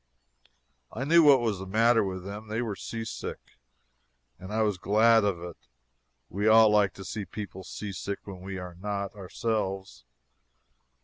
I 0.91 1.03
knew 1.03 1.21
what 1.21 1.41
was 1.41 1.59
the 1.59 1.67
matter 1.67 2.03
with 2.03 2.23
them. 2.25 2.47
They 2.47 2.63
were 2.63 2.75
seasick. 2.75 3.37
And 4.39 4.51
I 4.51 4.63
was 4.63 4.79
glad 4.79 5.23
of 5.23 5.39
it. 5.43 5.57
We 6.27 6.47
all 6.47 6.71
like 6.71 6.95
to 6.95 7.05
see 7.05 7.23
people 7.23 7.63
seasick 7.63 8.17
when 8.25 8.41
we 8.41 8.57
are 8.57 8.73
not, 8.81 9.13
ourselves. 9.13 10.03